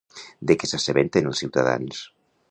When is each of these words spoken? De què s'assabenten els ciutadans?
De 0.51 0.55
què 0.61 0.69
s'assabenten 0.69 1.29
els 1.31 1.41
ciutadans? 1.43 2.01